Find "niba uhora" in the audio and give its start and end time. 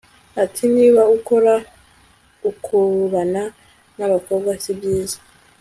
0.75-1.55